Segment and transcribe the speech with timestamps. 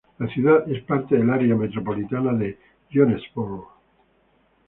[0.17, 2.57] La ciudad es parte del área metropolitana de
[2.91, 3.67] Jonesboro.